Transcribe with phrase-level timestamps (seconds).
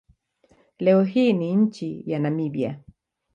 [0.79, 2.79] Leo hii ni nchi ya Namibia.